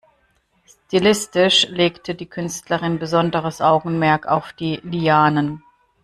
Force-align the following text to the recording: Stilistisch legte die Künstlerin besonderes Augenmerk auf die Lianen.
Stilistisch 0.67 1.67
legte 1.69 2.15
die 2.15 2.25
Künstlerin 2.25 2.97
besonderes 2.97 3.61
Augenmerk 3.61 4.25
auf 4.25 4.51
die 4.51 4.77
Lianen. 4.77 5.61